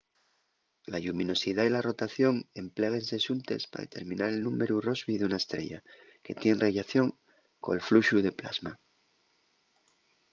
[0.87, 5.79] la lluminosidá y la rotación empléguense xuntes pa determinar el númberu rossby d’una estrella
[6.23, 7.07] que tien rellación
[7.63, 8.71] col fluxu de plasma